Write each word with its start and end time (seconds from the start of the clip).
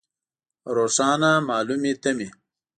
روښانه 0.75 1.31
مالومې 1.47 1.93
تمې. 2.03 2.27